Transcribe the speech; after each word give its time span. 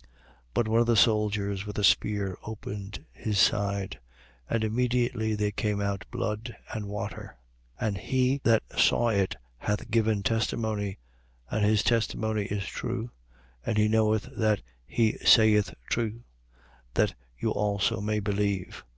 19:34. 0.00 0.06
But 0.54 0.68
one 0.68 0.80
of 0.80 0.86
the 0.86 0.96
soldiers 0.96 1.66
with 1.66 1.78
a 1.78 1.84
spear 1.84 2.38
opened 2.44 3.04
his 3.12 3.38
side: 3.38 4.00
and 4.48 4.64
immediately 4.64 5.34
there 5.34 5.50
came 5.50 5.82
out 5.82 6.06
blood 6.10 6.56
and 6.72 6.86
water. 6.88 7.36
19:35. 7.82 7.86
And 7.88 7.98
he 7.98 8.40
that 8.44 8.62
saw 8.78 9.08
it 9.10 9.36
hath 9.58 9.90
given 9.90 10.22
testimony: 10.22 10.96
and 11.50 11.66
his 11.66 11.82
testimony 11.82 12.44
is 12.46 12.64
true. 12.64 13.10
And 13.66 13.76
he 13.76 13.88
knoweth 13.88 14.30
that 14.34 14.62
he 14.86 15.18
saith 15.18 15.74
true: 15.90 16.22
that 16.94 17.12
you 17.38 17.50
also 17.50 18.00
may 18.00 18.20
believe. 18.20 18.86